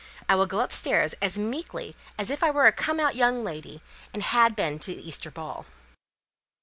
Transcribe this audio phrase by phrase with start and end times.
[0.27, 3.83] I will go upstairs as meekly as if I were a come out young lady,
[4.15, 5.67] and had been to the Easter ball."